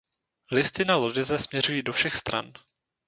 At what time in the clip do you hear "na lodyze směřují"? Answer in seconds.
0.85-1.83